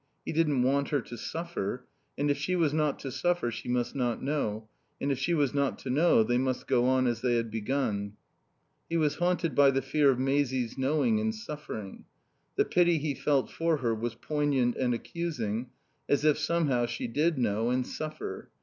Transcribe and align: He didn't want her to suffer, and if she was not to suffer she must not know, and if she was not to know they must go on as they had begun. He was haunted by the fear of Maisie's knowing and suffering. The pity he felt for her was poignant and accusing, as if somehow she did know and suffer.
He 0.25 0.33
didn't 0.33 0.63
want 0.63 0.89
her 0.89 0.99
to 1.01 1.15
suffer, 1.15 1.85
and 2.17 2.31
if 2.31 2.35
she 2.39 2.55
was 2.55 2.73
not 2.73 2.97
to 3.01 3.11
suffer 3.11 3.51
she 3.51 3.69
must 3.69 3.93
not 3.93 4.19
know, 4.19 4.67
and 4.99 5.11
if 5.11 5.19
she 5.19 5.35
was 5.35 5.53
not 5.53 5.77
to 5.77 5.91
know 5.91 6.23
they 6.23 6.39
must 6.39 6.65
go 6.65 6.85
on 6.85 7.05
as 7.05 7.21
they 7.21 7.35
had 7.35 7.51
begun. 7.51 8.13
He 8.89 8.97
was 8.97 9.17
haunted 9.17 9.53
by 9.53 9.69
the 9.69 9.83
fear 9.83 10.09
of 10.09 10.17
Maisie's 10.17 10.75
knowing 10.75 11.19
and 11.19 11.35
suffering. 11.35 12.05
The 12.55 12.65
pity 12.65 12.97
he 12.97 13.13
felt 13.13 13.51
for 13.51 13.77
her 13.77 13.93
was 13.93 14.15
poignant 14.15 14.75
and 14.75 14.95
accusing, 14.95 15.69
as 16.09 16.25
if 16.25 16.39
somehow 16.39 16.87
she 16.87 17.07
did 17.07 17.37
know 17.37 17.69
and 17.69 17.85
suffer. 17.85 18.49